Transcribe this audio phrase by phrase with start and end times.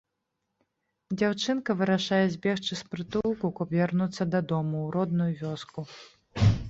[1.21, 5.79] Дзяўчынка вырашае збегчы з прытулку, каб вярнуцца дадому, у родную вёску.